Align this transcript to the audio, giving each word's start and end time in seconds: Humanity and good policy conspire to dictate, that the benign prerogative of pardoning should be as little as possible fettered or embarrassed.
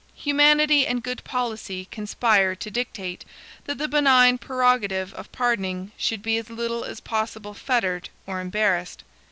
Humanity 0.15 0.87
and 0.87 1.03
good 1.03 1.23
policy 1.23 1.85
conspire 1.91 2.55
to 2.55 2.71
dictate, 2.71 3.23
that 3.65 3.77
the 3.77 3.87
benign 3.87 4.39
prerogative 4.39 5.13
of 5.13 5.31
pardoning 5.31 5.91
should 5.95 6.23
be 6.23 6.37
as 6.39 6.49
little 6.49 6.83
as 6.83 6.99
possible 6.99 7.53
fettered 7.53 8.09
or 8.25 8.39
embarrassed. 8.39 9.03